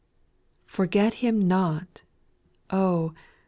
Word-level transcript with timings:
Forget 0.65 1.13
Him 1.21 1.47
not, 1.47 2.01
oh 2.71 3.13